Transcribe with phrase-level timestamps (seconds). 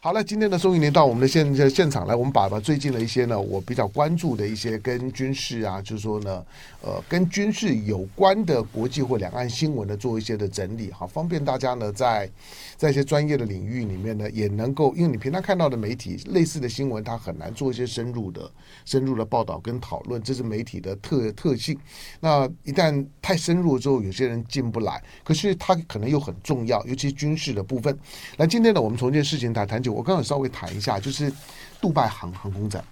[0.00, 6.46] 好了，今天的宋玉林到我们的现现场来，我们把把最近的一些呢，我比较关注的一些跟军事啊，就是说呢，
[6.80, 12.30] 呃，跟军事有关的国际或两岸新闻呢，做一些的整理，好，方便大家呢，在
[12.76, 18.48] 在一些专业的领域里面呢，也能够，因为你平常看到的媒体类似的新闻，它很难做一些深入的
[18.84, 21.76] 深入的报道跟讨论，这是媒体的特特性。
[22.20, 27.98] 那一旦太深入之后，有些人进不来，可是它可能又很重要，尤其军事的部分。
[28.36, 29.82] 那今天呢，我们从这件事情谈谈。
[29.88, 31.32] 我刚刚稍微谈一下，就是
[31.80, 32.84] 杜拜航航空展。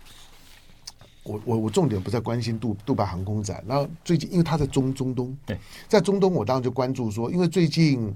[1.23, 3.65] 我我我重点不在关心杜杜拜航空展。
[3.67, 8.15] 然后最近因为它在中中东，对，在中东，我当然就关注说，因为最近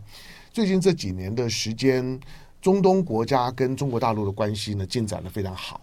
[0.52, 2.19] 最近这几年的时间，
[2.62, 5.80] 中东国家跟中国大陆的关系呢进展的非常好。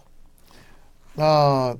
[1.14, 1.76] 那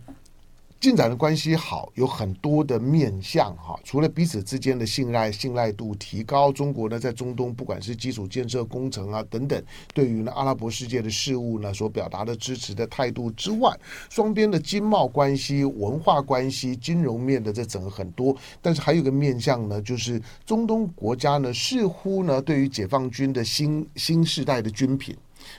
[0.80, 3.76] 进展的关系好，有很多的面向哈。
[3.82, 9.60] 除了彼此之间的信赖信赖度提高，中国呢在中东不管是基础建设工程啊等等，
[9.92, 13.76] 对于呢阿拉伯世界的事务呢所表达的支持的态度之外，
[14.08, 18.36] 双边的经贸关系、文化关系、金融面的这整个很多。
[18.62, 25.16] 但是还有一个面向呢，就是中东国家呢似乎呢对于解放军的新新世代的军品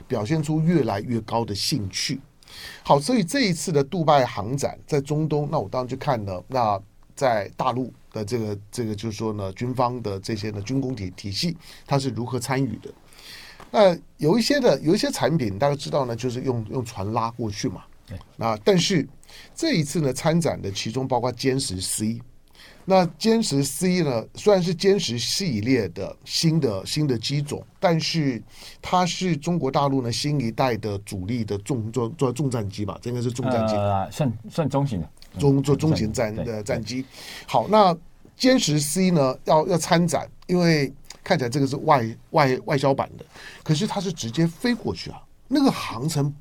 [0.08, 2.22] 表现出越来越高的兴趣。
[2.84, 6.44] 好，所以这一次的杜拜航展在中东，那我当然就看了。
[6.48, 6.82] 那
[7.16, 12.90] 在大陆的这个这个，就是说呢，军方的这些呢军工体体系，它是如何参与的？
[13.72, 17.84] 那有一些的有一些产品，大家知道呢，就是用用船拉过去嘛。
[18.38, 19.08] 那但是
[19.54, 22.22] 这一次呢，参展的其中包括歼十 C。
[22.90, 28.42] 那歼十 C 呢，虽然是歼十系列的新的新的机种，但是
[28.81, 32.98] 它是中国大陆呢新一代的主力的重重重重战机吧？
[33.00, 37.06] 这应该是重战机，呃、算算中型的中做中型战的战机。
[37.46, 37.96] 好，那
[38.40, 40.92] 歼十 C 呢要要参展，因为
[41.24, 43.26] 看起来这个是外外外销版的，
[43.62, 46.34] 可是它是直接飞过去啊，那个航程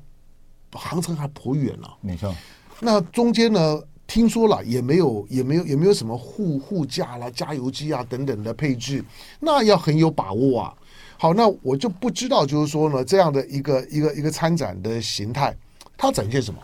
[0.71, 1.93] 航程还颇远啊。
[2.01, 2.35] 没错，
[2.79, 3.79] 那中间呢？
[4.09, 9.05] 听说了也没有，也没有，也没有什么护护驾啦、加油机啊等等的配置，
[9.39, 10.73] 那要很有把握啊。
[11.15, 15.55] 好，那我就不知道，就是说呢，这样的一个一个一个参展的形态，
[15.95, 16.59] 它展现什么？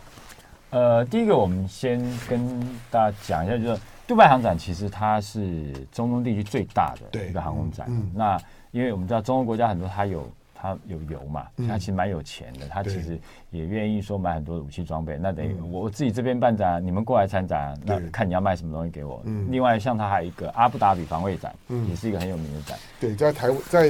[0.71, 7.85] 呃，第一个我们先跟大家讲一下，就是杜拜航展其实它是中东地区最大的一个航空展。
[7.87, 8.41] 嗯，那
[8.71, 10.27] 因为我们知道中东国家很多，它有。
[10.55, 11.45] 他有油嘛？
[11.67, 13.19] 他其实蛮有钱的，他其实
[13.51, 15.19] 也愿意说买很多的武器装备。
[15.21, 19.21] 那等于我自己这边办展，你们过来参展，那看你要卖什么东西给我。
[19.49, 21.53] 另外，像他还有一个阿布达比防卫展，
[21.89, 22.79] 也是一个很有名的展。
[22.99, 23.89] 对，在台湾，在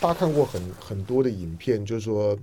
[0.00, 2.36] 大家看过很很多的影片，就是说。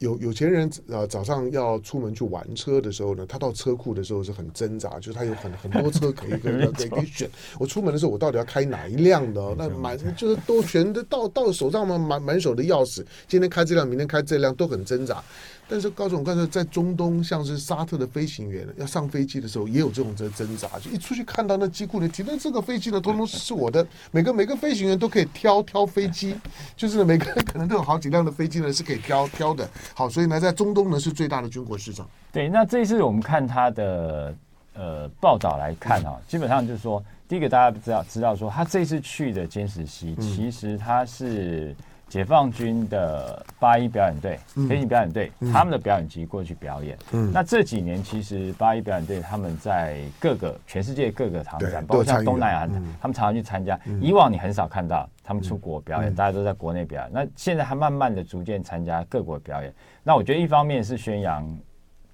[0.00, 7.28] 有有钱人啊，早上要出门去玩车的时候呢，他到车库的时候是很挣扎，就是他有很很多车可以可以可以选。
[7.58, 9.54] 我出门的时候，我到底要开哪一辆的？
[9.58, 15.22] 那满就是都全都到到手上嘛，满满手的钥匙，今天开这辆，明天开这辆，都很挣扎。
[15.70, 20.68] 但是高总刚才在中东，像是沙特的飞行员要上飞机的时候，也有这种这挣扎。
[20.80, 23.86] 就一出去看到那机库里停的这个飞机呢，通通是我的。
[24.10, 26.34] 每个每个飞行员都可以挑挑飞机，
[26.76, 29.68] 就是每个人可能都有好几辆的飞机呢，是可以挑挑的。
[29.94, 32.04] 好，所以呢，在中东呢是最大的军火市场。
[32.32, 34.34] 对，那这一次我们看他的
[34.74, 41.76] 呃报道来看啊，基本上就是说，第一个大家知道知道说，他这次去的歼十 C，其实他是。
[42.10, 44.36] 解放军的八一表演队、
[44.68, 46.98] 飞行表演队，他们的表演集过去表演。
[47.12, 52.66] 嗯，那这几年其实八一表演队他们在各个全世界各个航展，包括像东南亚，
[53.00, 53.78] 他们常常去参加。
[54.00, 57.10] 以往你很少看到他们出国表演，大家都在国内表演。
[57.12, 59.72] 那现在还慢慢的逐渐参加各国表演。
[60.02, 61.48] 那我觉得一方面是宣扬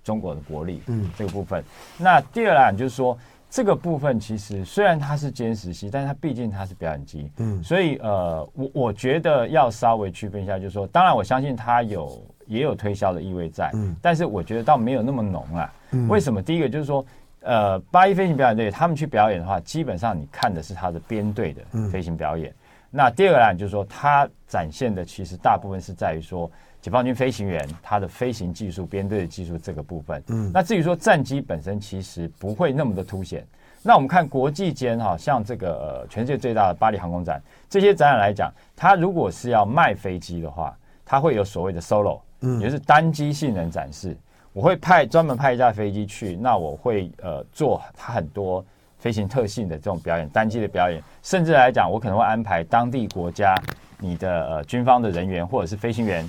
[0.04, 1.64] 中国的国力，嗯，这个部分。
[1.96, 3.18] 那第二来就是说。
[3.48, 15.72] 这个部分其实虽然它是歼十 C，但是它毕竟它是表演机，嗯，所以呃，我我觉得要稍微区分一下，就是说，当然我相信它有也有推销的意味在，嗯，但是我觉得倒没有那么浓啊。
[15.92, 16.42] 嗯，为什么？
[16.42, 17.04] 第一个就是说，
[17.40, 22.50] 呃，八一飞行表演队他们去表演的话，基本上你看的是他的编队的飞行表演。
[22.50, 22.54] 嗯，
[22.90, 26.50] 那第二个呢，就是说，它展现的其实大部分是在于说。
[26.86, 33.44] 解放军飞行员他的飞行技术、编队的技术这个部分，嗯，那至于说战机本身，其实不会那么的凸显。
[33.82, 44.16] 那我们看国际间哈，像这个呃全世界最大的巴黎航空展，这些展览来讲，它如果是要卖飞机的话，它会有所谓的 solo，嗯，也就是单机性能展示。
[44.52, 48.64] 我会派专门派一架飞机去，那我会呃做它很多
[48.96, 53.56] 飞行特性的这种表演，单机的表演，甚至来讲，我可能会安排当地国家
[53.98, 56.24] 你的呃军方的人员或者是飞行员。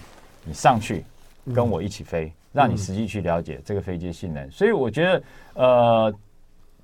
[0.48, 1.04] 你上去
[1.54, 4.50] 跟我一起飞，让你实际去了解这个飞机的性能。
[4.50, 5.24] 所以我觉得，
[5.56, 6.14] 呃，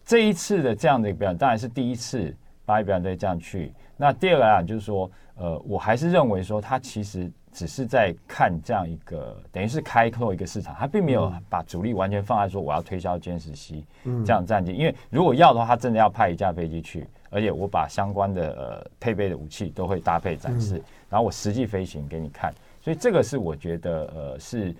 [0.06, 3.71] 这一次的这样的一个表演，当然是第一次八一表演队这样去。
[3.95, 13.83] 那第二个啊，就是说，呃，我还是认为说，他其实只是在看这样一个，等于是开拓一个市场，他并没有把主力完全放在说我要推销歼十 C
[14.25, 24.75] 这样战机，因为如果要的话，他真的要派一架飞机去，而且我把相关的呃配备的武器都会搭配展示，然后我实际飞行给你看，所以这个是我觉得呃是。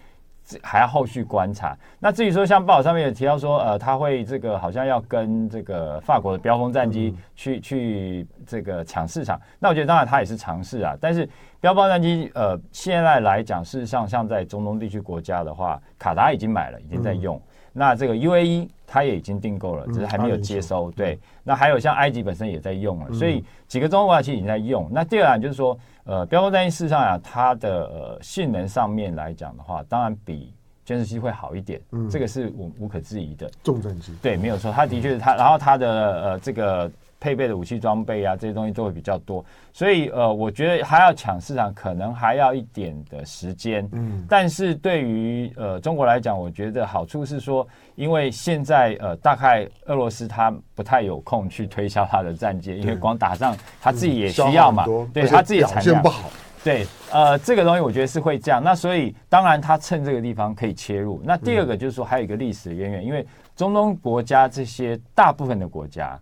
[0.62, 1.74] 还要后续观察。
[2.02, 9.40] 那至于说，像报道上面有提到说，呃，他会这个好像要跟这个法国的标风战机去、嗯、去这个抢市场。
[9.58, 10.98] 那我觉得当然他也是尝试啊。
[11.00, 11.28] 但是
[11.62, 17.38] 标风战机，呃，现在来讲，事实上像在中东地区国家的话，卡达已经买了，已经在用。
[17.38, 17.42] 嗯、
[17.74, 20.90] 那这个 UAE 它也已经订购了，只是还没有接收。
[20.90, 21.20] 嗯、对。
[21.44, 24.88] 那还有像埃及本身也在用了，所以几个中东国家其实已经在用。
[24.92, 25.78] 那第二点就是说。
[26.06, 30.54] 呃，标高战机事实上啊，它的呃性能上面来讲的话，当然比
[30.86, 33.50] 歼十 C 会好一点，嗯，这个是无无可置疑的。
[33.64, 36.92] 重战机，对，没有错，它的确是它，然后它的呃这个。
[37.24, 43.88] 配备的武器装备啊，这些东西都会比较多，所以呃，我觉得还要抢市场，可能还要一点的时间。
[43.94, 47.66] 嗯，但是对于呃中国来讲，我觉得好处是说，
[47.96, 56.30] 因为现在呃大概俄罗斯他不太有空去推销他的战舰，因为光打仗他自己也需要嘛，对他自己产量不好。
[56.62, 58.62] 对，呃，这个东西我觉得是会这样。
[58.62, 61.22] 那所以当然他趁这个地方可以切入。
[61.24, 66.20] 那第二个就是说，还有一个历史的渊源，因为中东国家这些大部分的国家。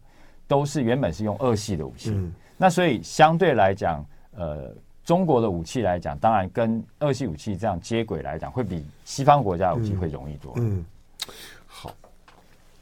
[0.51, 4.05] 都是原本是用二系的武器，嗯、那所以相对来讲，
[4.35, 4.69] 呃，
[5.05, 10.51] 中国的武器来讲，当然跟二系武器这样接轨来讲，会比西方国家的武器会容易多。
[10.57, 10.85] 嗯，嗯，
[11.65, 11.95] 好，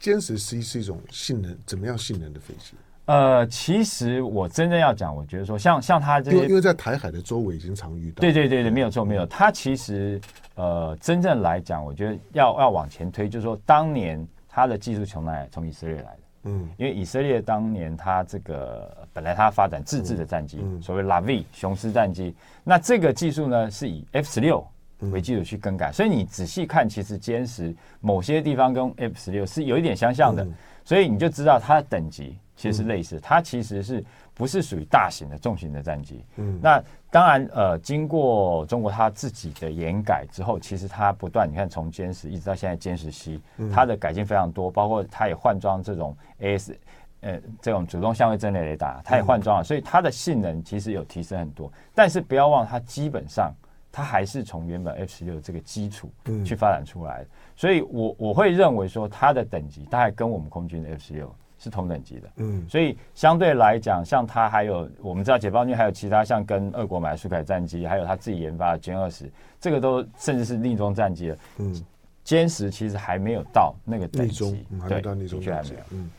[0.00, 2.72] 歼十 C 是一种性能怎么样性能的飞机？
[3.04, 8.20] 呃，其实我真正要讲，我觉得说像像它这些，因为在台海的周围已经常遇到。
[8.20, 9.24] 对对对对，没有错没有。
[9.26, 10.20] 它其实
[10.56, 15.48] 呃，真正来讲，我觉得要要往前推，就是说当年它的技术从哪里？
[15.52, 16.19] 从以色列来的。
[16.44, 22.34] 嗯，因为以色列当年他这个本来他发展自制的战机，嗯嗯、所谓 LAV 雄狮战机，
[22.64, 24.66] 那这个技术呢是以 F 十六
[25.12, 30.54] 为基础去更改，嗯、所以你仔细看，其实歼十某些地方跟 F 十六是有一点相像的，嗯、
[30.84, 34.04] 所以你就知道它的等级其实是类似，嗯、它其实是。
[34.32, 43.38] 不是属于大型的重型的战机，嗯，那当然，呃，经过中国它自己的研改之后，其实它不断，你看从歼十一直到现在歼十 C，
[43.70, 46.74] 它的改进非常多，包括它也换装这种 AS，
[47.20, 51.70] 呃，这种主动相位阵列雷达，它也换装了，所以它的性能其实有提升很多。
[51.94, 53.52] 但是不要忘，它基本上
[53.92, 56.10] 它还是从原本 F 十六这个基础
[56.46, 57.26] 去发展出来的，
[57.56, 61.30] 所以我我会认为说它的等级大概跟我们空军的 F 十六。
[61.62, 69.30] 是同等级的，嗯，所以相对来讲，像它还有我们知道解放军还有其他像跟俄国买的苏凯战机，还有他自己研发的歼二十，
[69.60, 71.84] 这个都甚至是另装战机了，嗯，
[72.24, 76.10] 歼十其实还没有到那个等级，还没到那种等级，嗯。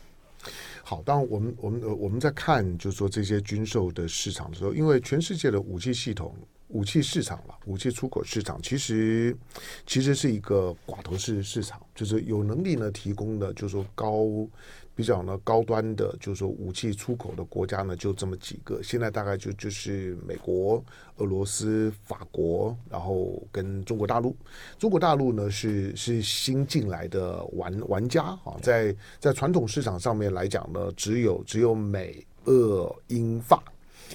[0.84, 6.34] 好，当我们我们呃我们在看就是说这些军售的市场的时候，因为全世界的武器系统、
[6.68, 9.36] 武器市场了，武器出口市场其实
[9.86, 14.24] 其实是一个寡头式市场，就是有能力呢提供的就是说高。
[14.94, 18.82] 比较呢高端的，就是说武器出口的国家呢，就这么几个。
[18.82, 20.84] 现在大概就就是美国、
[21.16, 24.36] 俄罗斯、法国，然后跟中国大陆。
[24.78, 33.62] 中国大陆呢是是新进来的玩玩家啊，在在传统市场上面来讲呢，只有只有美、俄、英、法。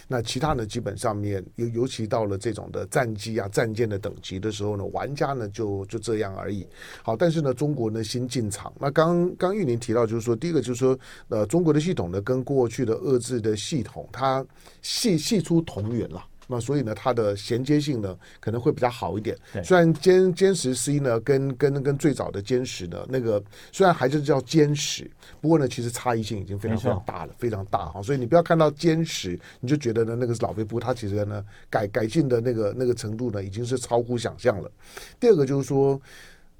[0.07, 6.67] 那其他呢，基本上面尤尤其到了这种的战机啊、战舰的等级的时候呢，玩家呢就就这样而已。
[7.03, 8.73] 好，但是呢，中国呢新进场。
[8.79, 14.45] 那刚刚玉林提到，就是说，第一个就是说，呃，中国的系统呢跟过去的遏制的系统，它
[14.81, 16.23] 系系出同源了。
[16.47, 19.37] 那所以呢，它的衔接性呢可能会比较好一点。
[19.63, 25.09] 虽然歼歼十 C 呢跟跟跟最早的歼十呢那个虽然还是叫歼十，
[25.41, 28.01] 不过呢其实差异性已经非常非常大了，非常大哈。
[28.01, 34.71] 所以你不要看到歼十，你就觉得呢那个是老飞机，它其实呢改改进的那个那个程度呢已经是超乎想象了。
[35.19, 36.01] 第二个就是说，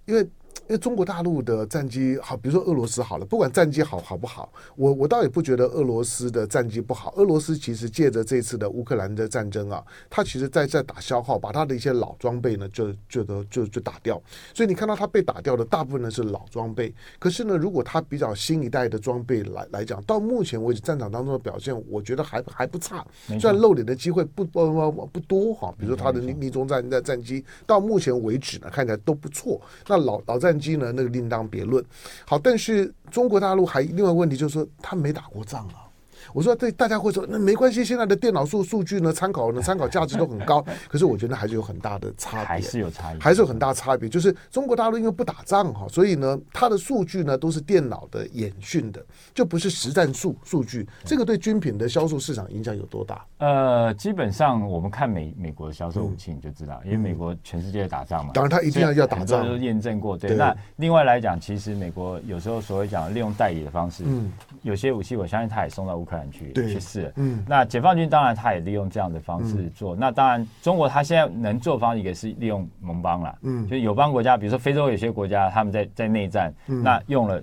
[0.06, 0.28] 因为。
[0.68, 7.14] 因为中国大陆的战机好，比如说俄罗斯好了，不管战机好好不好，我我倒也不觉得俄罗斯的战机不好。
[7.16, 14.22] 俄罗斯其实借着这次的乌克兰的战争啊，他其实在在打消耗，把他的一些老装备呢就就都就就打掉。
[14.54, 16.94] 所以你看到他被打掉的大部分呢是老装备。
[17.20, 23.06] 可是呢，如果他比较新一代的装备来来讲，到目前为止战场当中的表现，我觉得还还不差。
[23.40, 29.60] 虽然露脸的机会不不不多哈，比如说他的逆逆中战的战机，到目前为止呢看起来都不错。
[29.88, 30.92] 那老老战机呢？
[30.94, 31.84] 那个另当别论。
[32.26, 35.87] 好，但是中国大陆还另外问题就是说，他没打过仗啊。
[36.34, 40.64] 我说对，大家会说那没关系，现在的电脑数数据呢，参考呢，参考价值都很高。
[40.90, 44.08] 可是我觉得还是有很大的差别，还是有差异，还是有很大差别。
[44.10, 49.04] 就是中国大陆因为不打仗哈，所以呢，它的数据呢都是电脑的演训的，
[49.34, 50.88] 就不是实战数数据。
[51.04, 53.26] 这个对军品的销售市场影响有多大？
[53.38, 60.18] 呃，基本上我们看美美国的销售武器你就知道，因为美国全世界打仗嘛，当然他一定要要打仗，都验证过。
[60.18, 64.32] 对，那另外来讲，其实美国有时候所谓讲利用代理的方式，嗯，
[64.62, 67.12] 有些武器我相信他也送到乌克兰去去试。
[67.18, 69.96] 嗯，那解放军当然他也利用这样的方式做。
[69.96, 77.42] 那当然，中国他现在能做方一个是利用盟邦了，嗯，就友邦国家，比如说非洲有些国家他们在在内战，那用了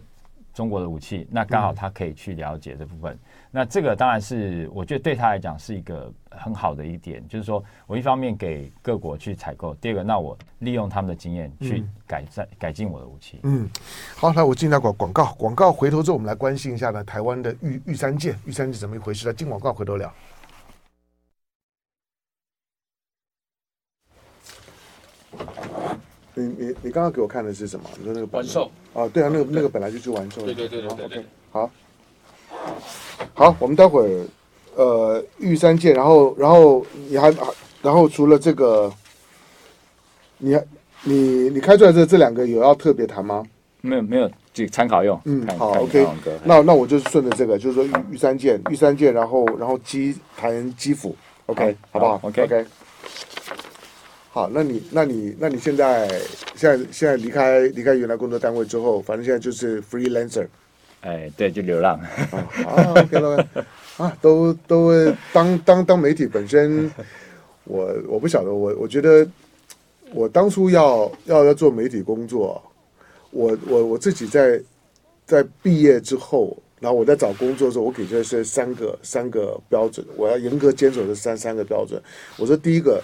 [0.52, 3.18] 中国的武器，那刚好他可以去了解这部分。
[3.56, 13.38] 那这个当然是我觉得对他来讲是一个很好的一点，就是说我一方面给各国去采购，第二个那我利用他们的经验去改善、嗯、改进我的武器。
[13.44, 13.70] 嗯，
[14.16, 19.32] 好，来我进到广广告，广告回头之后我们来关心一下呢，台湾的玉玉山舰，玉山舰怎么一回事呢？
[19.32, 20.12] 进广告回头聊。
[26.34, 27.88] 你你你刚刚给我看的是什么？
[27.96, 29.06] 你说那个完售啊？
[29.06, 30.44] 对啊，那个那个本来就去完售。
[30.44, 31.70] 对对对对对，对，好。
[33.34, 34.26] 好，我们待会儿，
[34.76, 37.32] 呃，玉山舰，然后，然后你还，
[37.82, 38.92] 然后除了这个，
[40.38, 40.64] 你还，
[41.02, 43.44] 你你开出来的这两个有要特别谈吗？
[43.80, 45.20] 没有，没有，就参考用。
[45.24, 46.06] 嗯，好，OK。
[46.44, 51.14] 那那我就是顺着这个，就是说玉玉山舰，玉山舰，然后然后基谈基辅
[51.46, 52.64] ，OK，好，好不好？OK OK。
[54.30, 56.08] 好，那你那你那你现在
[56.56, 60.46] 现在现在离开离开原来工作单位之后，反正现在就是 freelancer。
[61.04, 62.00] 哎，对，就流浪。
[62.00, 63.46] 啊，OK 了，
[63.98, 64.90] 啊，都都
[65.34, 66.90] 当当当媒体本身，
[67.64, 69.28] 我我不晓得，我我觉得
[70.14, 72.62] 我当初要要要做媒体工作，
[73.30, 74.58] 我我我自己在
[75.26, 82.02] 在毕业之后，然后我在找工作的时候，我给出的是三个三个标准，我要严格坚守的三三个标准。
[82.38, 83.02] 我说第一个，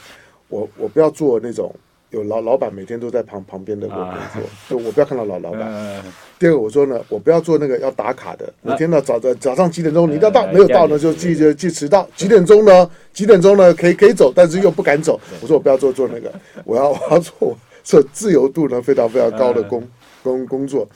[0.48, 1.70] 我我不要做那种。
[2.10, 3.96] 有老老板每天都在旁旁边的工
[4.34, 6.02] 作，就我不要看到老老板。
[6.38, 12.08] 第二个我说呢，我不要做那个要打卡的，每天呢早早早上几点钟你要到，没有到呢就记就记迟到。
[12.16, 12.90] 几点钟呢？
[13.12, 13.72] 几点钟呢？
[13.74, 15.20] 可以可以走，但是又不敢走。
[15.40, 16.32] 我说我不要做做那个，
[16.64, 19.86] 我要我要做做自由度呢非常非常高的工
[20.22, 20.88] 工工作。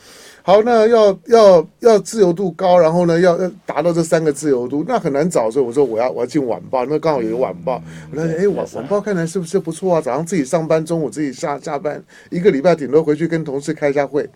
[0.47, 5.49] 好，那要要要自由度高，然后呢，要要达到这三个自由度，那很难找。
[5.49, 7.81] 所以我说我要我要进晚报，那刚好有个晚报。
[8.11, 9.99] 我说哎，晚晚报看来是不是不错啊？
[9.99, 11.99] 早上自己上班，中午自己下下班，
[12.29, 14.29] 一个礼拜顶多回去跟同事开一下会，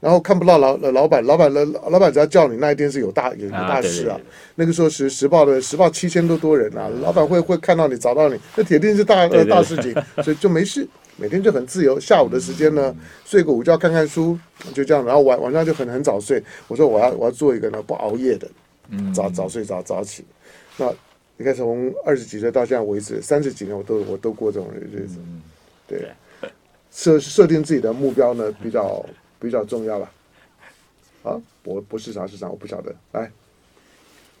[0.00, 4.18] 然后看不到老老板，老板的老板只要叫你那一天是有大有有大事啊。
[4.54, 10.88] 那个时候时时报的时报七千多多人啊，老板会会看到你找到你，那铁定是大呃大事情，所以就没事。
[11.20, 12.96] 每天就很自由，下午的时间呢，
[13.26, 14.38] 睡个午觉，看看书，
[14.72, 15.04] 就这样。
[15.04, 16.42] 然后晚晚上就很很早睡。
[16.66, 18.48] 我说我要我要做一个呢不熬夜的，
[19.14, 20.24] 早早睡早早起。
[20.78, 20.90] 那
[21.36, 25.18] 你看从二十几岁到现在为止，三十几年我都我都过这种日子。
[25.86, 26.08] 对，
[26.90, 29.04] 设设定自己的目标呢比较
[29.38, 30.10] 比较重要了。
[31.22, 32.94] 啊，博博士啥市场我不晓得。
[33.12, 33.30] 来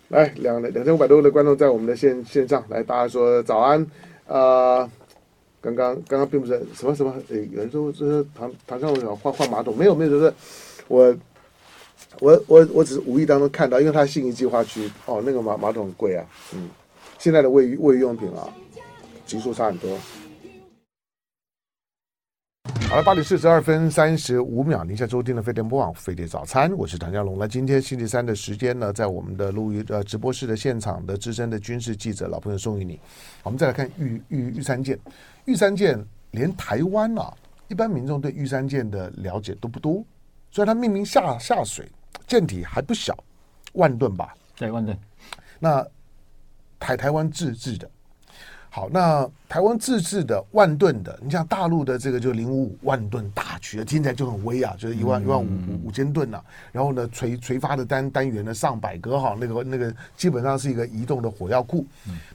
[0.08, 3.82] 来两两千五百多位的观众在我们的线线上来，大家说早安
[4.26, 4.38] 啊。
[4.38, 4.90] 呃
[5.60, 10.32] 刚刚刚刚并不是什么什么，有人说这是唐唐绍荣换换马桶，没有没有，就是
[10.88, 11.14] 我
[12.20, 16.70] 我我我只是无意当中看到，因为他信义计划区哦，那个马马桶很贵啊，嗯，
[17.18, 18.48] 现在的卫浴卫浴用品啊，
[19.26, 19.98] 级数差很多。
[22.90, 27.38] 好了，八点四十二分三十五秒，您现在收听的飞碟播网飞碟早餐，我是唐家龙。
[27.38, 32.98] 那今天星期三的时间呢，在我们的录音呃直播室的现场的资深的军事记者老朋友宋怡宁，
[33.44, 34.98] 我们再来看玉玉玉山舰。
[35.44, 37.32] 玉山舰连台湾啊，
[37.68, 40.04] 一般民众对玉山舰的了解都不多，
[40.50, 41.88] 虽然它命名下下水，
[42.26, 43.16] 舰体还不小，
[43.74, 44.34] 万吨吧？
[44.56, 44.98] 对，万吨。
[45.60, 45.86] 那
[46.80, 47.88] 台台湾自制的。
[48.72, 56.40] 好，那台湾自制的万吨的，你像大陆的这个就零五五万吨大驱，听起来就很威啊，就是一万一万五五五千吨呐。
[56.70, 61.84] 然后呢，垂垂发的单单元呢上百个哈，那个那个基本上是一个移动的火药库。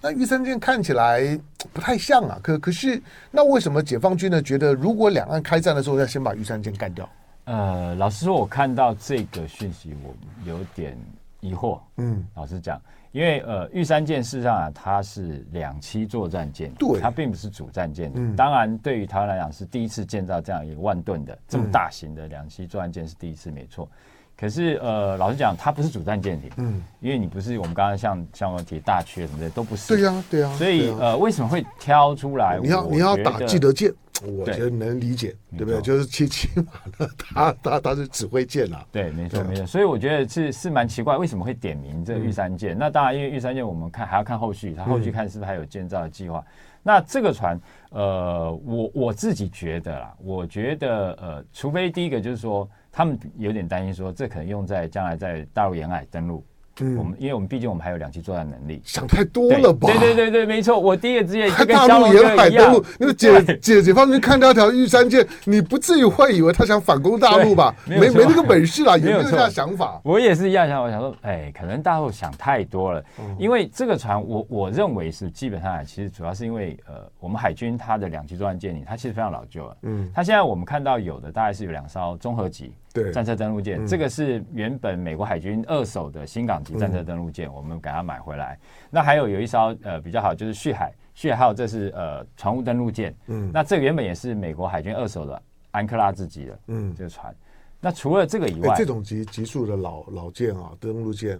[0.01, 1.39] 那玉山舰看起来
[1.71, 3.01] 不太像啊，可可是
[3.31, 7.09] 那为什么解放军呢觉得如果两岸开战的时候要先把玉山舰干掉？
[7.45, 10.13] 呃，老实说，我看到这个讯息，我
[10.45, 10.97] 有点
[11.39, 11.79] 疑惑。
[11.95, 12.81] 嗯，老实讲。
[13.15, 18.11] 因为呃，玉山舰事实上啊，它是两栖作战舰，对，它并不是主战舰。
[18.13, 23.89] 嗯，当然，对于台湾来讲，是第一次建造这样一个万吨的这么大型的两栖作战舰是第一次，没错。
[24.35, 26.51] 可是呃，老实讲，它不是主战舰艇。
[26.57, 29.95] 嗯，因为你不是我们刚刚像像我提大缺什么的都不是。
[29.95, 30.53] 对呀，对呀。
[30.55, 32.59] 所以呃，为什么会挑出来？
[32.61, 33.89] 你要你要打记得舰，
[34.23, 35.81] 我觉得能理解，对，对不对？
[35.81, 39.65] 就是起起码的，他他他是指挥舰啊，对，没错没错。
[39.65, 42.75] 所以我觉得是是蛮奇怪，为什么会点名这个玉山舰？
[42.75, 46.39] 嗯、那当然，因为玉山舰我们看还要看后续，他后续看是不是还有建造的计划。
[46.39, 46.45] 嗯、
[46.81, 56.45] 那这个船，呃，我我自己觉得啦，我觉得呃，除非第一个就是说，他们有点担心说，这可能用在将来在大陆沿海登陆。
[56.81, 59.87] 嗯，我们因为我们毕竟我们还有两栖作战能力，想太多了吧？
[59.87, 60.79] 对对对对，没错。
[60.79, 67.73] 我第一个直接跟大陆沿海登陆，那个解解解放军看到一条玉山舰，你不至于会以为他想反攻大陆吧？
[67.85, 69.99] 没没那个本事啦， 也没有这样想法？
[70.03, 73.03] 我也是一样想，我想说，哎，可能大陆想太多了。
[73.37, 79.77] 因为这个船，我我认为是基本上其实主要是因为呃，我们海军它的两栖作战舰艇，它其实非常老旧了。
[79.83, 82.73] 嗯，它现在我们看到有的大概是有两艘综合级。
[82.95, 88.57] 对，战车登陆舰，嗯、这个是原本美国海军二手的新港级战车登陆舰，嗯、我们给它买回来。
[88.89, 93.13] 那还有有一艘呃比较好，就是旭海，旭海号这是呃船坞登陆舰。
[93.27, 97.35] 嗯，那这个原本也是美国海军二手的安克拉治级的，嗯，这个船。
[97.81, 101.37] 那除了这个以外，这种级级数的老老舰啊，登陆舰，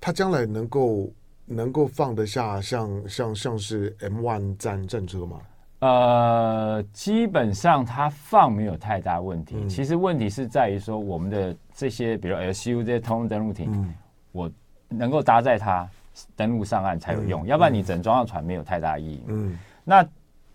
[0.00, 1.08] 它将来能够
[1.46, 5.40] 能够放得下像像像是 M one 战战车吗？
[5.80, 9.56] 呃，基本上它放没有太大问题。
[9.58, 13.94] 嗯、其实问题是在于说，我们的这些，比如 LCU 这些通用登陆艇，嗯、
[14.32, 14.50] 我
[14.88, 15.88] 能够搭载它
[16.36, 19.24] 登陆上岸才有用，嗯、要不然你整装上船没有太大意义。
[19.28, 20.06] 嗯，那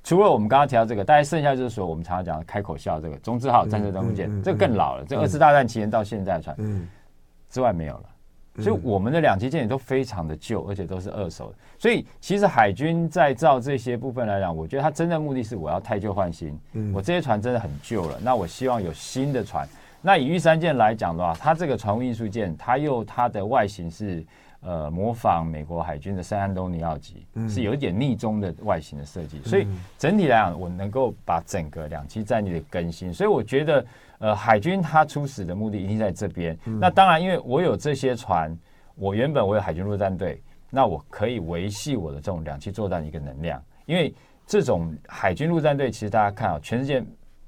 [0.03, 6.88] 除了我们刚刚提到这个，大家剩下就是说，我们常常讲的开口笑这个中字号战车登陆舰，这个更老了，嗯、这二次大战期间到现在的船，嗯、
[7.50, 8.03] 之外没有了。
[8.62, 11.56] 所以我们的两栖舰也都非常的旧，而且都是二手的。
[11.78, 16.58] 所以其实海军在造这些部分来讲，我觉得它真正目的是我要太旧换新。
[16.74, 19.68] 嗯，我这些船真的很旧了，那我希望有新的船。
[20.02, 24.26] 那以玉山舰来讲的话，它这个船坞运输舰，它又它的外形是
[24.62, 29.42] 呃模仿美国海军的圣安东尼奥级，是有一点逆中的外形的设计。
[29.44, 33.14] 所以整体来讲，我能够把整个两栖战力的更新。
[33.14, 33.86] 所以我觉得。
[34.20, 36.58] 呃，海军它出使的目的一定在这边。
[36.66, 38.58] 嗯、那当然，因为我有这些船，
[38.96, 43.62] 我原本我有海军陆战队，那我可以维系我的这种两栖作战的一个能量。
[43.86, 44.16] 因为
[44.48, 47.04] 这种海军陆战队，其实大家看啊，全世界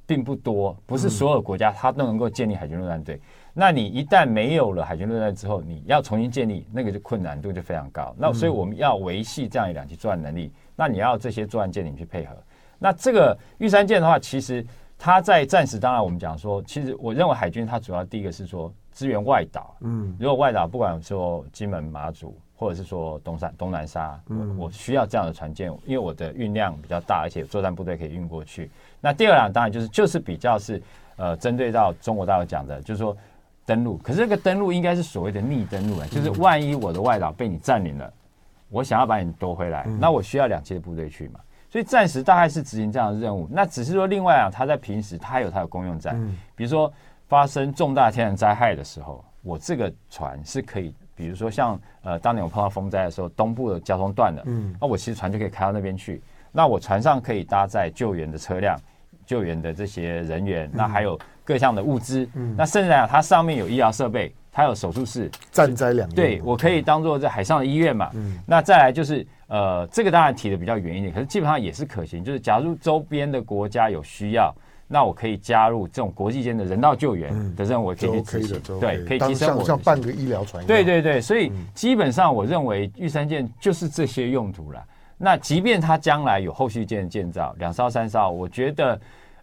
[0.06, 3.16] 并不多，不是所有国家它都能够建立海军陆战队。
[3.16, 3.22] 嗯、
[3.54, 8.14] 那你一旦没有了海军陆战队之后，你要重新建立，那个就困难度就非常高。
[8.18, 12.36] 那所以我们要维系这样一两栖作战能力，那你要这些作战舰艇去配合。
[12.78, 14.66] 那这个玉山舰的话，其实。
[14.98, 28.72] 他在战时，当然我们讲说，其实我认为海军它主要第一个是说支援外岛，嗯，如果外岛不管说金门、马祖，或者是说东山、东南沙，嗯，我需要这样的船舰，因为我的运量比较大，而且作战部队可以运过去。
[29.00, 30.82] 那第二两当然就是就是比较是
[31.18, 33.16] 呃针对到中国大陆讲的，就是说
[33.68, 38.12] 登陆，可是这个登陆应该是所谓的逆登陆啊，就是万一我的外岛被你占领了，
[38.70, 41.40] 我想要把你夺回来，那我需要两栖的部队去嘛。
[41.70, 46.16] 所以暂时大概是执行这样的任务，那只是说另外啊，它在平时它有它的功用在，
[46.56, 46.92] 比如说
[47.28, 54.74] 发生重大天然灾害的时候，我这个船是可以，比如说像呃当年我碰到风灾的时候，东部的交通断了，嗯。
[54.80, 58.80] 那我其实船就可以开到那边去，那我船上可以搭载救援的车辆、
[59.26, 62.56] 救援的这些人员，那还有各项的物资，嗯。
[62.58, 64.34] 那甚至啊它上面有医疗设备。
[64.50, 68.10] 它有手术室，战灾两用，对，我可以当做在海上的医院嘛。
[68.16, 72.24] 嗯，那再来就是呃，这个当然提的比较远一点，可是基本上也是可行。
[72.24, 74.54] 就是假如周边的国家有需要，
[74.88, 78.80] 那我可以加入这种国际间的人道救援的任务，我可以去执行。
[78.80, 80.66] 对，可以提升我像半个医疗船。
[80.66, 84.84] 对对对，所以基本上我认为玉山舰就是这些用途了。
[85.18, 89.00] 那即便它将来有后续舰建造，两艘三艘，我觉得。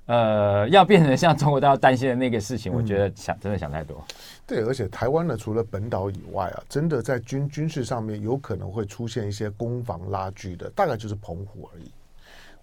[0.06, 4.04] 呃，要变成像中国大陆担心的那个事情，我觉得想真的想太多。
[4.46, 11.90] 对，而且台湾呢，除了本岛以外啊，真的在军军事上面有可能会出现一些攻防拉锯的，大概就是澎湖而已。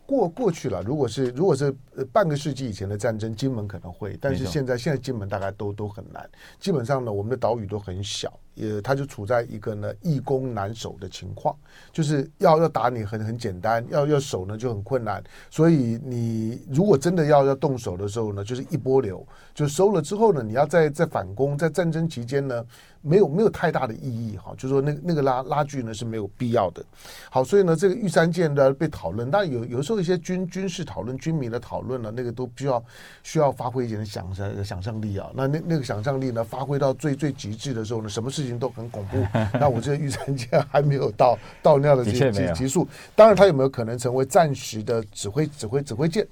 [0.05, 1.73] 过过去了，如果是如果是
[2.11, 6.29] 半个世纪以前的战争，金门可能会，但是现在现在金门大概都都很难。
[6.59, 8.37] 基本上呢，我们的岛屿都很小。
[8.53, 11.55] 也，他就处在一个呢易攻难守的情况，
[11.91, 15.23] 就是要要打你很很简单，要要守呢就很困难。
[15.49, 22.65] 所以你如果真的要要动手的时候呢，就是一波流，就收了之后呢，你要再再反攻，在战争期间呢，
[23.01, 26.83] 没有没有太大的意义哈，就说那那个拉拉锯呢是没有必要的。
[27.29, 32.83] 好，所以呢这个玉山舰呢被讨论，但有有时候一些军军事讨论、军民的讨论呢，那个都需要
[33.23, 35.31] 需要发挥一点想象想象力啊。
[35.33, 38.40] 那那那个想象力呢，发挥到最最极致的时候呢，什么事？
[38.41, 39.17] 事情都很恐怖，
[39.59, 42.87] 那我这个玉山舰还没有到到那样的级级数。
[43.15, 46.25] 当然，它有没有可能成为暂时的指挥指挥指挥舰？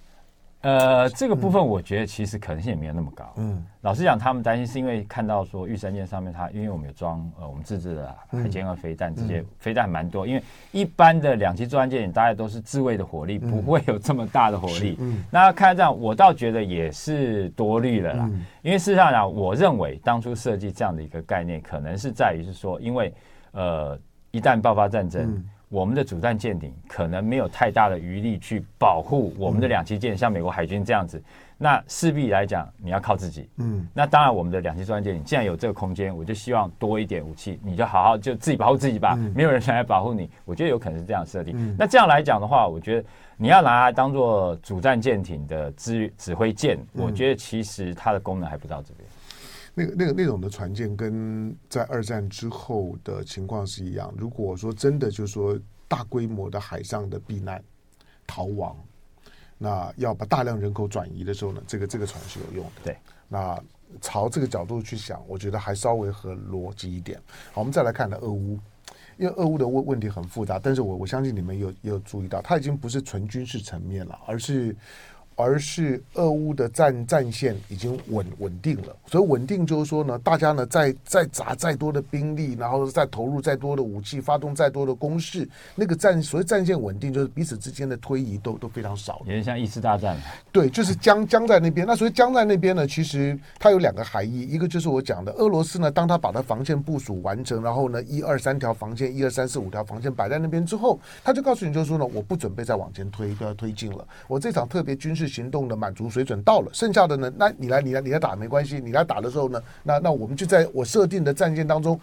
[0.61, 3.33] 呃，这个部分我觉得其实可能性也没有那么高。
[3.37, 10.27] 嗯，老实讲，他们担心是因为看到说玉山舰上面它，因为我们有装呃我们自制的海监和飞弹，这些飞弹蛮多。
[10.27, 10.43] 因为
[10.73, 14.97] 一般的两栖作战舰大概都是自卫的火力，不会有这么大的火力。
[14.99, 18.29] 嗯，那看这样，我倒觉得也是多虑了啦。
[18.61, 23.13] 因为事实上讲，我认为当初设计这样的一个概念，可能是在于是说，因为
[23.53, 23.97] 呃
[24.31, 25.41] 一旦爆发战争。
[25.69, 31.21] 我们的主战舰艇可能没有太大的余力去保护我们的两栖舰，像美国海军这样子，
[31.59, 33.47] 那势必来讲你要靠自己。
[33.57, 40.27] 嗯，那当然我们的两栖作战舰艇既然有这个空间，我就希望多一点武器，你就好好就自己保护自己吧，没有人来保护你。
[40.43, 41.75] 我觉得有可能是这样设定。
[41.77, 48.98] 那这样来讲的话，我觉得你要拿它当做主战舰艇的指指挥舰，我觉得其实它的功能还不到这边。
[49.79, 54.13] 那个、那个、那种的船舰跟在二战之后的情况是一样。
[54.17, 57.63] 如果说真的就是说大规模的海上的避难
[58.27, 58.75] 逃亡，
[59.57, 62.81] 那要把大量人口转移的时候呢，这个这个船是有用的。
[62.83, 62.97] 对，
[63.29, 63.57] 那
[64.01, 67.17] 朝这个角度去想，我觉得还稍微合逻辑一点。
[67.53, 68.59] 好，我们再来看的，俄乌，
[69.17, 74.75] 因为俄乌的问问题很复杂，但是我我相信你们有有注意到，它已经不是纯军事层面了，而是。
[75.39, 89.21] 而是俄乌的战战线已经稳稳定了，所以稳定就是说呢，大家呢再再砸再多的兵力，然后再投入再多的武器，发动再多的攻势，那个战所谓战线稳定，就是彼此之间的推移都都非常少。
[89.21, 90.17] 有点像一次大战。
[90.51, 91.87] 对，就是僵僵在那边。
[91.87, 104.05] 那所以僵在那边呢，其实它有两个含义，一个就是我讲的俄罗斯呢，当他把它防线部署完成，然后呢一二三条防线，一二三四五条防线摆在那边之后，他就告诉你就是说呢，我不准备再往前推，都要推进了。
[104.27, 105.28] 我这场特别军事。
[105.29, 107.31] 行动的满足水准到了，剩下的呢？
[107.37, 108.79] 那你来，你来，你来打没关系。
[108.79, 109.63] 你来打的时候呢？
[109.83, 111.97] 那那我们就在我设定的战线当中，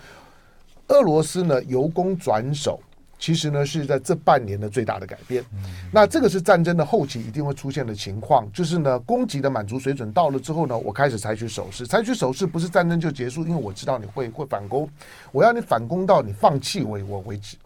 [0.89, 2.81] 俄罗斯呢由攻转守，
[3.19, 5.45] 其实呢是在这半年的最大的改变。
[5.93, 11.87] 那这个是战争的后期一定会出现的情况，就是呢攻击的满足水准到了之后呢，我开始采取守势。
[11.87, 14.89] 采取守势不是战争就结束，因为我知道你会会反攻，
[15.33, 17.57] 我要你反攻到你放弃为我为止。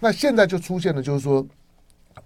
[0.00, 1.46] 那现在就出现了，就是说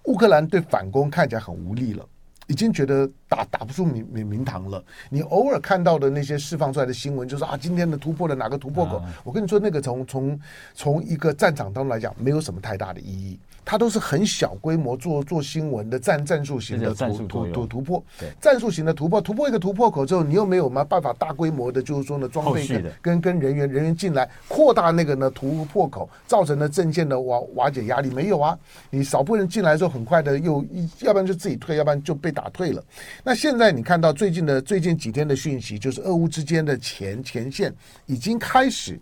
[0.05, 2.07] 乌克兰对反攻看起来很无力了。
[2.51, 4.83] 已经觉得打打不出名名名堂了。
[5.09, 9.01] 你偶尔看到的那些释放出来的新闻，就是啊，今天的突破了哪个突破口？
[9.23, 10.41] 我跟你说，那个从从
[10.75, 13.39] 从一个战场当中来讲，没有什么太大的意义。
[13.63, 18.03] 它都是很小规模做做新闻的战战术型的突突突突破，
[18.41, 28.59] 战术型的突破，突破一个突破口之后，你又没有嘛办法大规模的，就是说呢，装备跟跟跟人员人员进来扩大那个呢突破口，造成了阵线的瓦瓦解压力没有啊？
[28.89, 30.65] 你少部分人进来之后，很快的又
[31.01, 32.83] 要不然就自己退，要不然就被打退了。
[33.23, 37.75] 那现在你看到最近的最近几天的讯息，就是俄乌之间的前前线
[38.07, 38.99] 已经开始。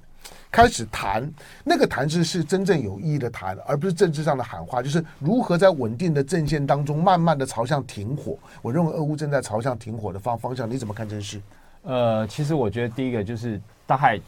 [0.50, 1.30] 开始谈
[1.62, 8.36] 那个谈是是真正有意义的谈，而不是政治上的喊话，就是如何在稳定的阵线当中，慢慢的朝向停火。
[8.60, 11.40] 我认为俄乌正在朝向停火的方方向，你怎么看这件事？
[11.82, 14.18] 呃，其实我觉得第一个就是大概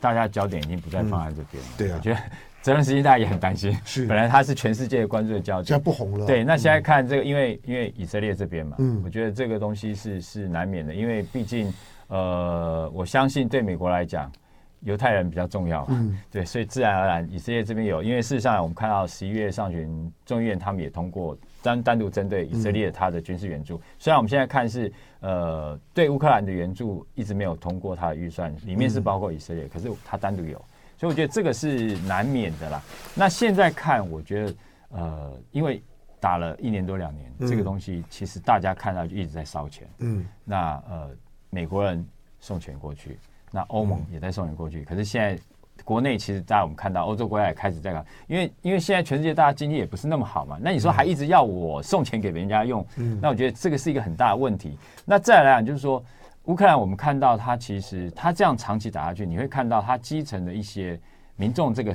[0.00, 1.72] 大家焦点已经不再放在这边、嗯。
[1.76, 2.20] 对啊，我觉得
[2.66, 4.06] 泽连斯基大家也很担心，是。
[4.06, 6.26] 本来他是全世界关注的焦点，现在不红了。
[6.26, 11.72] 对，那现在看这个，因为因为以色列这边嘛，嗯，我觉得这个东西是是难免的，因为毕竟
[12.08, 14.28] 呃，我相信对美国来讲。
[14.82, 30.62] 犹太人比较重要，嗯，对，所以自然而然，以色列这边有，因为事实上我们看到十一月上旬众议院他们也通过单单独针对以色列他的军事援助，虽然我们现在看是呃对乌克兰的援助一直没有通过他的预算，里面是包括以色列，可是他单独有，
[30.96, 32.82] 所以我觉得这个是难免的啦。
[33.14, 34.54] 那现在看，我觉得
[34.90, 35.82] 呃，因为
[36.18, 41.10] 打了一年多两年，这个东西其实大家看到就一直在烧钱，嗯，那呃
[41.50, 42.06] 美国人
[42.40, 43.18] 送钱过去。
[43.52, 45.38] 那欧盟也在送钱过去，可是现在
[45.84, 52.84] 国内其实大家我们看到欧洲国家也开始在搞，因为因为现在全世界大家经济也不是那么好嘛，那你说还一直要我送钱给人家用，
[53.20, 54.76] 那我觉得这个是一个很大的问题。
[55.04, 56.04] 那再来讲就是说，
[56.46, 60.98] 乌克兰我们看到它其实它这样长期打下去，你会看到它基层的一些
[61.36, 61.94] 民众这个。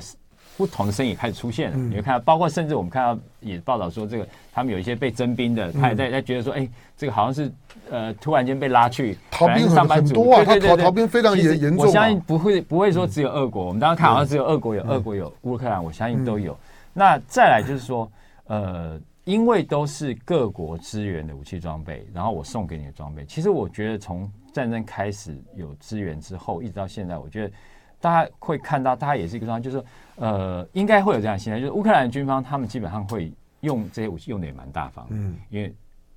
[0.54, 7.50] 不同的声音也开始出现了，你会看到，包括甚至我们看到也报道说，这个他们有一些被征兵的，他也在在觉得说，哎，这个好像是
[7.90, 11.86] 呃突然间被拉去逃兵上班族，对对对，逃逃兵非常严严重。
[11.86, 16.54] 我相信不会不会说只有俄国，我们当时看好像只有俄国有，俄国有乌克兰，我相信都有。
[16.92, 18.12] 那再来就是说，
[18.44, 27.54] 呃，因为都是各国支援的武器装备，然后我送给你的装备，其实我觉得从战争开始有支援之后，一直到现在，我觉得。
[28.02, 35.72] 大家会看到，大家也是一个状况，就是说，呃，应该会有这样的心态，就是乌克兰军方他们基本上会用这些武器用的也蛮大方，嗯，因为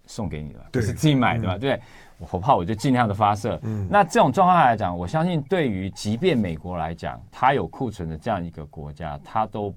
[0.07, 1.79] 送给你了，不是自己买的嘛，对，
[2.17, 9.71] 我火炮我就尽量的发射，嗯，那这种状况来讲，我相信对于即便美国来讲，它有库存的这样一个国家，它都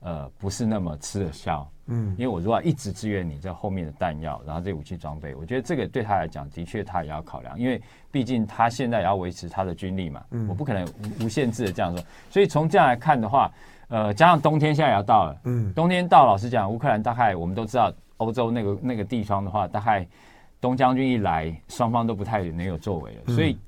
[0.00, 1.66] 呃不是那么吃得消。
[1.92, 7.82] 嗯，因为我如果一直支援你这后面的弹药，然后这武器装备，我觉得这个对他来讲的确他也要考量，因为
[8.12, 10.22] 毕竟他现在也要维持他的军力嘛。
[10.30, 12.04] 嗯，我不可能无无限制的这样说。
[12.30, 13.50] 所以从这样来看的话，
[13.88, 20.06] 呃，加上冬天现在也要到了，嗯，冬天到，老实讲，乌克兰大概我们都知道，欧洲那个那个地方的话，大概
[20.60, 23.34] 东将军一来，双方都不太能有作为了。
[23.34, 23.58] 所以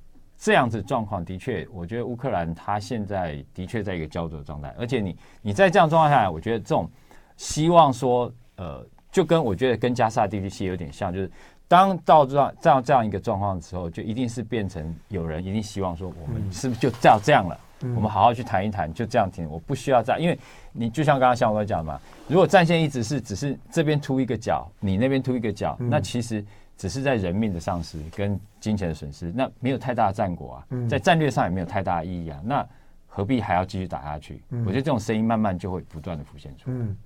[0.42, 6.90] 这样子状况的确，我觉得乌克兰它现在的确在一个焦灼状态，而且你你在这样状况下来，我觉得这种。
[7.38, 11.28] 希望说，呃，就跟我觉得跟加萨地区其实有点像，就是
[11.66, 17.58] 当到这样这样这样一个状况的时候，就一定是变成有人一定希望说，我们是不是就这样这样了？
[17.80, 19.48] 嗯、我们好好去谈一谈，就这样停。
[19.50, 20.38] 我不需要这样，因为
[20.72, 26.44] 你就像刚刚像我讲的嘛，如果战线一直是只是这边突一个角，你那边突一个角，嗯、那其实
[26.76, 32.40] 只是在人命的丧失跟金钱的损失，那没有太大的战果啊，在战略上也没有太大的意义啊。
[32.44, 32.66] 那
[33.08, 34.40] 何必还要继续打下去？
[34.64, 36.76] 我觉得这种声音慢慢就会不断的浮现出来。
[36.78, 36.96] 嗯，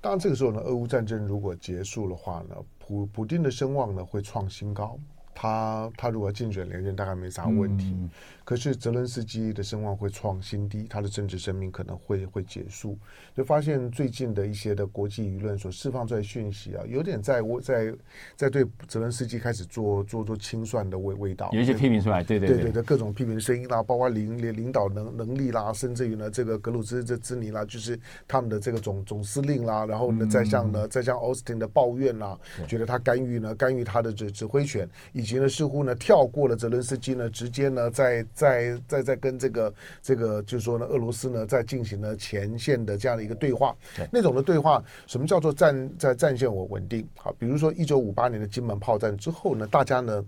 [0.00, 4.98] 当然这个时候呢，俄乌战争如果结束的话呢，普普丁的声望呢会创新高。
[5.34, 7.92] 他他如果竞选连任，大概没啥问题。
[7.98, 8.10] 嗯、
[8.44, 12.98] 可是泽伦斯基的声望会创新低，他的政治生命可能会会结束。
[13.34, 17.92] 就发现最近的一些的国际舆论所释放出来的讯息啊，有点在我在
[18.36, 21.48] 在对泽伦斯基开始做做做清算的味味道。
[21.52, 34.88] 有一些批评出来，对对对，对各种批评声音啦，包括领领领导能能力啦，甚至于呢这个格鲁兹这兹尼啦，就是他们的这个总总司令啦，然后呢再向呢再向奥斯汀的抱怨啦，嗯、觉得他干预呢干预他的指指挥权。
[35.12, 43.74] 以及呢，似乎呢跳过了泽伦斯基呢，直接呢在在在在跟这个这个就是说呢，俄罗斯呢在进行了前线的这样的一个对话。
[44.10, 47.08] 那种的对话，什么叫做战在战线我稳定？
[47.16, 50.24] 好，比如说一九五八年的金门炮战之后呢，大家呢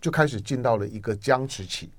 [0.00, 1.90] 就开始进到了一个僵持期。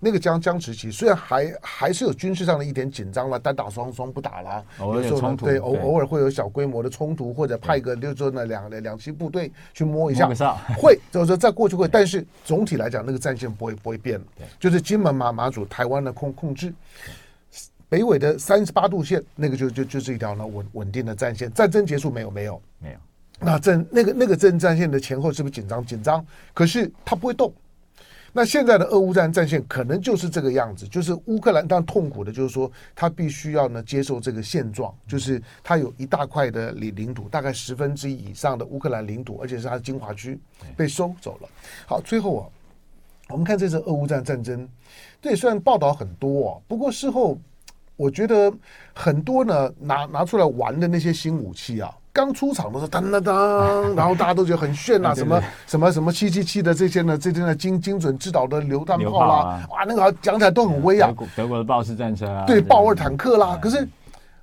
[0.00, 10.28] 那个僵僵持期虽然还还是有军事上的一点紧张了，单打双双不打了，有时候对偶偶尔会有小规模的冲突，或者派个就是说呢两两栖部队去摸一下，
[10.78, 14.20] 会就是说再过去会，但是总体来讲那个战线不会不会变，
[14.60, 16.72] 就是金门马马祖台湾的控控制，
[17.88, 22.98] 北纬的三十八度线那个就就就是一条呢稳稳定的战线，战争结束没有没有没有，
[23.40, 26.24] 那战那个那个战战线的前后是不是紧张紧张？
[26.54, 27.52] 可是它不会动。
[28.32, 40.38] 那现在的俄乌战战线可能就是这个样子，就是乌克兰当然痛苦的，就是说他必须要呢接受这个现状，就是他有一大块的领领土，大概十分之一以上的乌克兰领土，而且是他的精华区
[40.76, 41.48] 被收走了。
[41.86, 42.46] 好，最后啊，
[43.30, 44.68] 我们看这次俄乌战战争，
[45.20, 47.38] 对，虽然报道很多啊，不过事后
[47.96, 48.52] 我觉得
[48.94, 51.92] 很多呢拿拿出来玩的那些新武器啊。
[52.18, 61.12] 刚出场的时候，当当当， 然后大家都觉得很炫啊，什么什么什么七七七的这些呢，这些呢精精准制导的榴弹炮啦，哇，那个讲起来都很威啊。
[61.36, 63.56] 德国的豹式战车啊，对，豹二坦克啦。
[63.62, 63.86] 可是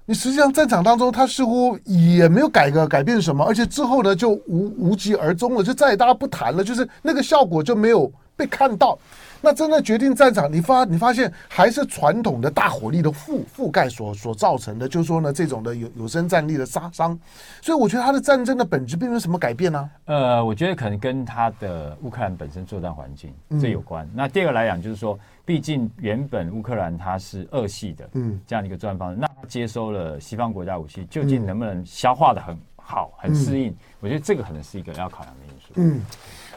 [0.05, 8.97] 你实际上战场当中，它似乎也没有改革改变什么，而且之后呢就无无疾而终了，就再也大家不谈了，就是那个效果就没有被看到。
[9.41, 17.19] 那真的决定战场，你发你发现还是传统的大火力的覆覆盖所所造成的，就是说呢，这种的有有生战力的杀伤，
[17.61, 19.89] 所以我觉得它的战争的本质并没有什么改变呢、啊。
[20.05, 24.03] 呃，我觉得可能跟它的乌克兰本身作战环境这有关。
[24.07, 33.69] 嗯、那第二个来讲，就是说，毕竟原本乌克兰它是俄系的，嗯，这样的一个作战方式，那它接收了西方国家武器，究竟能不能消化的很好、很适应？
[33.69, 35.73] 嗯、我觉得这个可能是一个要考量的因素。
[35.75, 36.01] 嗯。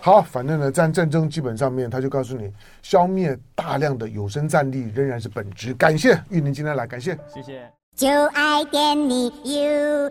[0.00, 5.74] 好反正呢在战争基本上面他就告诉你消灭大量的有生战力仍然是本质。
[5.74, 7.18] 感谢玉林今天来感谢。
[7.32, 7.70] 谢谢。
[7.94, 10.08] 就爱点你 ufo